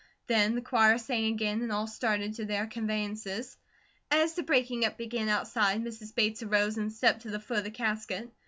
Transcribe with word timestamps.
Then 0.25 0.55
the 0.55 0.63
choir 0.63 0.97
sang 0.97 1.25
again 1.25 1.61
and 1.61 1.71
all 1.71 1.85
started 1.85 2.33
to 2.33 2.45
their 2.45 2.65
conveyances. 2.65 3.55
As 4.09 4.33
the 4.33 4.41
breaking 4.41 4.83
up 4.83 4.97
began 4.97 5.29
outside, 5.29 5.79
Mrs. 5.79 6.15
Bates 6.15 6.41
arose 6.41 6.75
and 6.79 6.91
stepped 6.91 7.21
to 7.21 7.29
the 7.29 7.39
foot 7.39 7.59
of 7.59 7.63
the 7.65 7.69
casket. 7.69 8.31